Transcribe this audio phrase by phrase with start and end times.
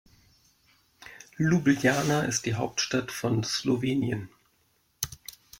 [1.37, 4.29] Ljubljana ist die Hauptstadt von Slowenien.